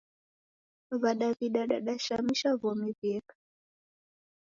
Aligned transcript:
W'adaw'ida 1.01 1.61
dadashamisha 1.71 2.49
w'omi 2.61 2.89
w'ieka. 2.97 3.35